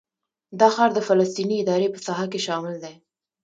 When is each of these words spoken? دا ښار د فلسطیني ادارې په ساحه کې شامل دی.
دا 0.59 0.67
ښار 0.75 0.89
د 0.93 0.99
فلسطیني 1.07 1.55
ادارې 1.59 1.87
په 1.91 1.99
ساحه 2.05 2.25
کې 2.31 2.39
شامل 2.47 2.75
دی. 2.83 2.93